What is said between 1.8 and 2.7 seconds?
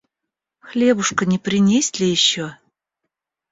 ли еще?